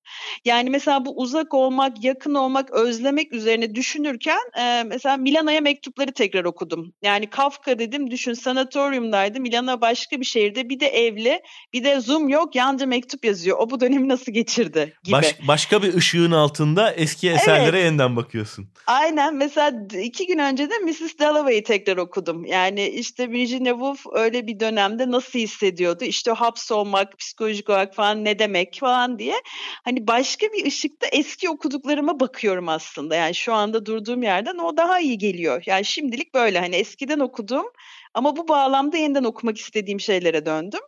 Yani 0.45 0.69
mesela 0.69 1.05
bu 1.05 1.17
uzak 1.17 1.53
olmak, 1.53 2.03
yakın 2.03 2.35
olmak, 2.35 2.71
özlemek 2.71 3.33
üzerine 3.33 3.75
düşünürken 3.75 4.39
e, 4.59 4.83
mesela 4.83 5.17
Milana'ya 5.17 5.61
mektupları 5.61 6.11
tekrar 6.11 6.45
okudum. 6.45 6.93
Yani 7.01 7.29
Kafka 7.29 7.79
dedim 7.79 8.11
düşün 8.11 8.33
sanatoryumdaydı. 8.33 9.39
Milana 9.39 9.81
başka 9.81 10.19
bir 10.19 10.25
şehirde 10.25 10.69
bir 10.69 10.79
de 10.79 10.87
evli 10.87 11.41
bir 11.73 11.83
de 11.83 11.99
Zoom 11.99 12.29
yok 12.29 12.55
yanca 12.55 12.85
mektup 12.85 13.25
yazıyor. 13.25 13.57
O 13.59 13.69
bu 13.69 13.79
dönemi 13.79 14.07
nasıl 14.09 14.31
geçirdi 14.31 14.93
gibi. 15.03 15.13
Baş, 15.13 15.47
başka 15.47 15.83
bir 15.83 15.93
ışığın 15.93 16.31
altında 16.31 16.91
eski 16.93 17.29
eserlere 17.29 17.77
evet. 17.77 17.85
yeniden 17.85 18.15
bakıyorsun. 18.15 18.67
Aynen 18.87 19.35
mesela 19.35 19.87
iki 20.03 20.27
gün 20.27 20.37
önce 20.37 20.69
de 20.69 20.73
Mrs. 20.77 21.19
Dalloway'i 21.19 21.63
tekrar 21.63 21.97
okudum. 21.97 22.45
Yani 22.45 22.87
işte 22.87 23.29
Virginia 23.29 23.71
Woolf 23.71 24.05
öyle 24.13 24.47
bir 24.47 24.59
dönemde 24.59 25.11
nasıl 25.11 25.39
hissediyordu. 25.51 26.03
İşte 26.03 26.31
hapsolmak, 26.31 27.17
psikolojik 27.19 27.69
olarak 27.69 27.95
falan 27.95 28.25
ne 28.25 28.39
demek 28.39 28.77
falan 28.79 29.19
diye. 29.19 29.35
Hani 29.83 30.07
başka 30.07 30.47
bir 30.47 30.65
ışıkta 30.65 31.07
eski 31.07 31.49
okuduklarıma 31.49 32.19
bakıyorum 32.19 32.69
aslında. 32.69 33.15
Yani 33.15 33.35
şu 33.35 33.53
anda 33.53 33.85
durduğum 33.85 34.23
yerden 34.23 34.57
o 34.57 34.77
daha 34.77 34.99
iyi 34.99 35.17
geliyor. 35.17 35.63
Yani 35.65 35.85
şimdilik 35.85 36.33
böyle 36.33 36.59
hani 36.59 36.75
eskiden 36.75 37.19
okudum 37.19 37.65
ama 38.13 38.37
bu 38.37 38.47
bağlamda 38.47 38.97
yeniden 38.97 39.23
okumak 39.23 39.57
istediğim 39.57 39.99
şeylere 39.99 40.45
döndüm. 40.45 40.81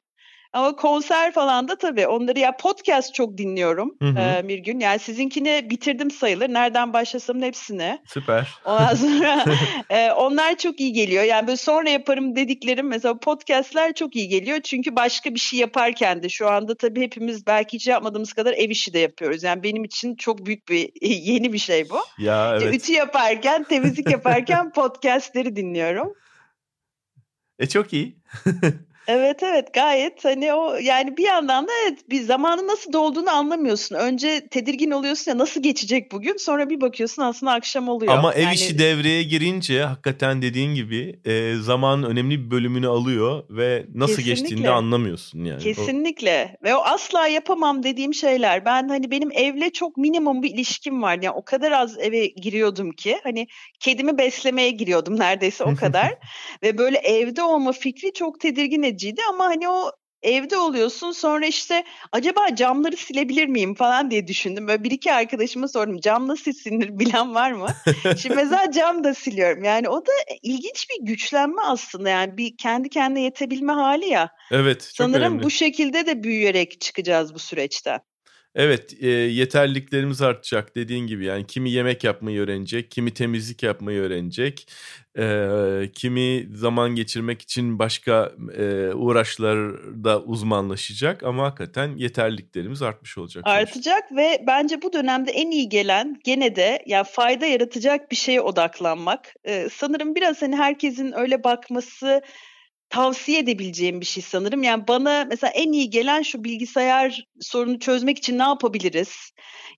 Ama 0.53 0.75
konser 0.75 1.33
falan 1.33 1.67
da 1.67 1.75
tabii 1.75 2.07
onları 2.07 2.39
ya 2.39 2.57
podcast 2.57 3.13
çok 3.13 3.37
dinliyorum 3.37 3.95
hı 4.01 4.07
hı. 4.07 4.19
E, 4.19 4.47
bir 4.47 4.57
gün. 4.57 4.79
Yani 4.79 4.99
sizinkini 4.99 5.67
bitirdim 5.69 6.11
sayılır. 6.11 6.49
Nereden 6.49 6.93
başlasam 6.93 7.41
hepsini. 7.41 7.99
Süper. 8.07 8.47
Ondan 8.65 8.95
sonra 8.95 9.45
e, 9.89 10.11
onlar 10.11 10.57
çok 10.57 10.79
iyi 10.79 10.93
geliyor. 10.93 11.23
Yani 11.23 11.47
böyle 11.47 11.57
sonra 11.57 11.89
yaparım 11.89 12.35
dediklerim 12.35 12.87
mesela 12.87 13.19
podcastler 13.19 13.93
çok 13.93 14.15
iyi 14.15 14.27
geliyor. 14.27 14.59
Çünkü 14.63 14.95
başka 14.95 15.33
bir 15.33 15.39
şey 15.39 15.59
yaparken 15.59 16.23
de 16.23 16.29
şu 16.29 16.49
anda 16.49 16.75
tabii 16.75 17.01
hepimiz 17.01 17.47
belki 17.47 17.75
hiç 17.77 17.87
yapmadığımız 17.87 18.33
kadar 18.33 18.53
ev 18.53 18.69
işi 18.69 18.93
de 18.93 18.99
yapıyoruz. 18.99 19.43
Yani 19.43 19.63
benim 19.63 19.83
için 19.83 20.15
çok 20.15 20.45
büyük 20.45 20.69
bir 20.69 20.89
yeni 21.01 21.53
bir 21.53 21.57
şey 21.57 21.89
bu. 21.89 21.99
Ya 22.17 22.49
evet. 22.51 22.61
İşte 22.61 22.75
ütü 22.75 22.93
yaparken, 22.93 23.63
temizlik 23.63 24.11
yaparken 24.11 24.71
podcastleri 24.75 25.55
dinliyorum. 25.55 26.13
E 27.59 27.69
çok 27.69 27.93
iyi. 27.93 28.17
Evet 29.07 29.43
evet 29.43 29.73
gayet 29.73 30.25
hani 30.25 30.53
o 30.53 30.75
yani 30.75 31.17
bir 31.17 31.23
yandan 31.23 31.67
da 31.67 31.71
evet 31.83 32.09
bir 32.09 32.21
zamanın 32.21 32.67
nasıl 32.67 32.93
dolduğunu 32.93 33.29
anlamıyorsun. 33.29 33.95
Önce 33.95 34.47
tedirgin 34.51 34.91
oluyorsun 34.91 35.31
ya 35.31 35.37
nasıl 35.37 35.63
geçecek 35.63 36.11
bugün 36.11 36.37
sonra 36.37 36.69
bir 36.69 36.81
bakıyorsun 36.81 37.21
aslında 37.21 37.51
akşam 37.51 37.89
oluyor. 37.89 38.13
Ama 38.13 38.33
ev 38.33 38.41
yani... 38.41 38.55
işi 38.55 38.79
devreye 38.79 39.23
girince 39.23 39.83
hakikaten 39.83 40.41
dediğin 40.41 40.75
gibi 40.75 41.19
e, 41.25 41.55
zamanın 41.55 42.03
önemli 42.03 42.45
bir 42.45 42.51
bölümünü 42.51 42.87
alıyor 42.87 43.43
ve 43.49 43.85
nasıl 43.95 44.15
Kesinlikle. 44.15 44.41
geçtiğini 44.41 44.63
de 44.63 44.69
anlamıyorsun 44.69 45.43
yani. 45.45 45.63
Kesinlikle 45.63 46.57
o... 46.61 46.65
ve 46.65 46.75
o 46.75 46.79
asla 46.79 47.27
yapamam 47.27 47.83
dediğim 47.83 48.13
şeyler. 48.13 48.65
Ben 48.65 48.89
hani 48.89 49.11
benim 49.11 49.31
evle 49.31 49.69
çok 49.69 49.97
minimum 49.97 50.43
bir 50.43 50.49
ilişkim 50.49 51.01
var. 51.01 51.19
Yani 51.21 51.35
o 51.35 51.45
kadar 51.45 51.71
az 51.71 51.99
eve 51.99 52.27
giriyordum 52.27 52.91
ki 52.91 53.19
hani 53.23 53.47
kedimi 53.79 54.17
beslemeye 54.17 54.71
giriyordum 54.71 55.19
neredeyse 55.19 55.63
o 55.63 55.75
kadar. 55.83 56.13
ve 56.63 56.77
böyle 56.77 56.97
evde 56.97 57.43
olma 57.43 57.71
fikri 57.71 58.13
çok 58.13 58.39
tedirgin 58.39 58.92
ediciydi 58.93 59.21
ama 59.29 59.45
hani 59.45 59.69
o 59.69 59.91
evde 60.23 60.57
oluyorsun 60.57 61.11
sonra 61.11 61.45
işte 61.45 61.83
acaba 62.11 62.55
camları 62.55 62.97
silebilir 62.97 63.47
miyim 63.47 63.75
falan 63.75 64.11
diye 64.11 64.27
düşündüm. 64.27 64.67
Böyle 64.67 64.83
bir 64.83 64.91
iki 64.91 65.13
arkadaşıma 65.13 65.67
sordum 65.67 65.99
cam 65.99 66.27
nasıl 66.27 66.53
silinir 66.53 66.89
bilen 66.99 67.35
var 67.35 67.51
mı? 67.51 67.67
Şimdi 68.17 68.35
mesela 68.35 68.71
cam 68.71 69.03
da 69.03 69.13
siliyorum. 69.13 69.63
Yani 69.63 69.89
o 69.89 70.05
da 70.05 70.11
ilginç 70.41 70.87
bir 70.89 71.05
güçlenme 71.05 71.61
aslında 71.61 72.09
yani 72.09 72.37
bir 72.37 72.57
kendi 72.57 72.89
kendine 72.89 73.21
yetebilme 73.21 73.73
hali 73.73 74.05
ya. 74.05 74.29
Evet 74.51 74.81
çok 74.81 75.05
Sanırım 75.05 75.23
önemli. 75.23 75.43
bu 75.43 75.49
şekilde 75.49 76.05
de 76.05 76.23
büyüyerek 76.23 76.81
çıkacağız 76.81 77.33
bu 77.33 77.39
süreçten. 77.39 77.99
Evet 78.55 78.93
e, 79.01 79.07
yeterliliklerimiz 79.09 80.21
artacak 80.21 80.75
dediğin 80.75 81.07
gibi 81.07 81.25
yani 81.25 81.47
kimi 81.47 81.71
yemek 81.71 82.03
yapmayı 82.03 82.41
öğrenecek, 82.41 82.91
kimi 82.91 83.13
temizlik 83.13 83.63
yapmayı 83.63 84.01
öğrenecek, 84.01 84.67
e, 85.17 85.47
kimi 85.93 86.47
zaman 86.55 86.95
geçirmek 86.95 87.41
için 87.41 87.79
başka 87.79 88.31
e, 88.57 88.89
uğraşlarda 88.93 90.21
uzmanlaşacak 90.21 91.23
ama 91.23 91.43
hakikaten 91.43 91.97
yeterliliklerimiz 91.97 92.81
artmış 92.81 93.17
olacak. 93.17 93.43
Artacak 93.47 94.11
ve 94.11 94.43
bence 94.47 94.81
bu 94.81 94.93
dönemde 94.93 95.31
en 95.31 95.51
iyi 95.51 95.69
gelen 95.69 96.19
gene 96.23 96.55
de 96.55 96.83
yani 96.85 97.05
fayda 97.11 97.45
yaratacak 97.45 98.11
bir 98.11 98.15
şeye 98.15 98.41
odaklanmak. 98.41 99.33
E, 99.43 99.69
sanırım 99.69 100.15
biraz 100.15 100.41
hani 100.41 100.55
herkesin 100.55 101.13
öyle 101.15 101.43
bakması 101.43 102.21
tavsiye 102.93 103.39
edebileceğim 103.39 104.01
bir 104.01 104.05
şey 104.05 104.23
sanırım. 104.23 104.63
Yani 104.63 104.87
bana 104.87 105.25
mesela 105.29 105.51
en 105.51 105.71
iyi 105.71 105.89
gelen 105.89 106.21
şu 106.21 106.43
bilgisayar 106.43 107.27
sorunu 107.41 107.79
çözmek 107.79 108.17
için 108.17 108.39
ne 108.39 108.43
yapabiliriz? 108.43 109.31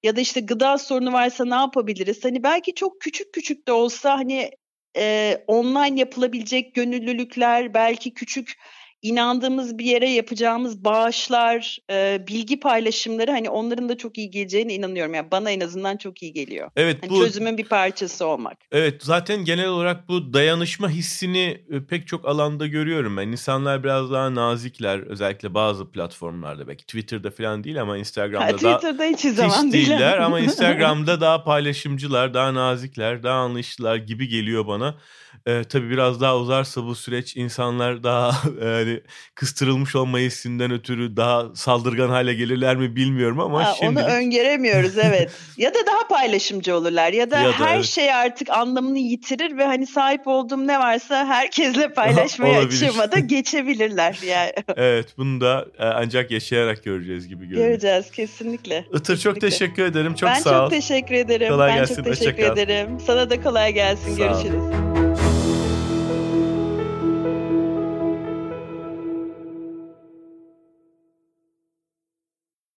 Ya 0.04 0.16
da 0.16 0.22
işte 0.22 0.40
gıda 0.42 0.78
sorunu 0.78 1.14
varsa 1.14 1.46
ne 1.46 1.56
yapabiliriz? 1.56 2.26
Hani 2.26 2.44
belki 2.44 2.74
çok 2.74 3.02
küçük 3.02 3.34
küçük 3.34 3.68
de 3.68 3.72
olsa 3.72 4.18
hani 4.18 4.52
e, 4.98 5.38
online 5.48 6.00
yapılabilecek 6.00 6.76
gönüllülükler, 6.76 7.74
belki 7.74 8.14
küçük 8.14 8.54
inandığımız 9.02 9.78
bir 9.78 9.86
yere 9.86 10.10
yapacağımız 10.10 10.86
bağışlar, 10.86 11.78
e, 11.92 12.24
bilgi 12.28 12.60
paylaşımları 12.60 13.32
hani 13.32 13.50
onların 13.50 13.90
da 13.90 13.98
çok 13.98 14.18
iyi 14.18 14.32
geleceğine 14.32 14.74
inanıyorum. 14.74 15.14
Yani 15.14 15.32
bana 15.32 15.52
en 15.52 15.60
azından 15.60 15.98
çok 15.98 16.24
iyi 16.24 16.34
geliyor. 16.34 16.72
Evet 16.76 16.98
hani 17.02 17.10
bu 17.10 17.24
çözümün 17.24 17.58
bir 17.58 17.66
parçası 17.66 18.26
olmak. 18.26 18.58
Evet 18.72 19.04
zaten 19.04 19.46
genel 19.46 19.68
olarak 19.68 20.10
bu 20.10 20.34
dayanışma 20.34 20.90
hissini 20.90 21.62
e, 21.70 21.86
pek 21.86 22.08
çok 22.08 22.26
alanda 22.26 22.68
görüyorum 22.68 23.18
ben. 23.18 23.28
İnsanlar 23.28 23.84
biraz 23.84 24.12
daha 24.12 24.36
nazikler 24.36 25.00
özellikle 25.00 25.54
bazı 25.54 25.92
platformlarda 25.92 26.68
belki 26.68 26.86
Twitter'da 26.86 27.32
falan 27.32 27.64
değil 27.64 27.82
ama 27.82 27.98
Instagram'da 27.98 28.46
ha, 28.46 28.52
Twitter'da 28.52 29.00
daha 29.00 29.08
hiç 29.08 29.20
zaman 29.20 29.72
değiller 29.72 30.18
ama 30.18 30.40
Instagram'da 30.46 31.22
daha 31.22 31.44
paylaşımcılar, 31.44 32.34
daha 32.34 32.54
nazikler, 32.54 33.24
daha 33.24 33.40
anlayışlılar 33.40 33.96
gibi 33.96 34.28
geliyor 34.28 34.68
bana. 34.68 34.96
E, 35.46 35.64
tabii 35.64 35.90
biraz 35.90 36.22
daha 36.22 36.38
uzarsa 36.38 36.86
bu 36.86 36.96
süreç 36.96 37.36
insanlar 37.36 38.04
daha 38.04 38.30
e, 38.62 38.85
hani 38.86 39.02
kıstırılmış 39.36 39.96
olma 39.96 40.18
hissinden 40.18 40.72
ötürü 40.72 41.18
daha 41.18 41.56
saldırgan 41.56 42.10
hale 42.10 42.34
gelirler 42.34 42.76
mi 42.76 42.96
bilmiyorum 42.96 43.40
ama 43.40 43.66
ha, 43.66 43.76
şimdi 43.80 44.00
onu 44.00 44.08
öngöremiyoruz 44.08 44.98
evet. 45.04 45.32
ya 45.58 45.74
da 45.74 45.78
daha 45.88 46.08
paylaşımcı 46.08 46.76
olurlar 46.76 47.14
ya 47.14 47.32
da, 47.32 47.40
ya 47.40 47.50
da 47.50 47.60
her 47.60 47.76
evet. 47.76 47.86
şey 47.86 48.14
artık 48.14 48.50
anlamını 48.50 49.00
yitirir 49.00 49.58
ve 49.58 49.66
hani 49.66 49.88
sahip 49.88 50.28
olduğum 50.28 50.68
ne 50.68 50.80
varsa 50.80 51.26
herkesle 51.26 51.94
paylaşmaya 51.94 52.60
açığıma 52.66 53.12
da 53.12 53.20
geçebilirler 53.20 54.20
yani. 54.28 54.52
evet 54.76 55.08
bunu 55.18 55.42
da 55.42 55.66
e, 55.80 55.86
ancak 55.86 56.32
yaşayarak 56.32 56.84
göreceğiz 56.84 57.28
gibi 57.28 57.46
görünüyor. 57.46 57.68
Göreceğiz 57.68 58.12
kesinlikle. 58.12 58.80
Itır 58.80 59.00
kesinlikle. 59.00 59.24
çok 59.24 59.42
teşekkür 59.42 59.84
ederim. 59.84 60.16
Çok 60.16 60.30
ben 60.30 60.40
sağ 60.40 60.50
ol. 60.50 60.54
Ben 60.56 60.60
çok 60.62 60.72
teşekkür 60.72 61.16
ederim. 61.16 61.50
Kolay 61.50 61.70
ben 61.70 61.78
gelsin. 61.78 61.96
çok 61.96 62.06
teşekkür 62.06 62.44
ederim. 62.44 63.00
Sana 63.08 63.30
da 63.30 63.42
kolay 63.42 63.74
gelsin. 63.74 64.18
Sağ 64.18 64.24
Görüşürüz. 64.24 64.64
Ol. 64.64 65.05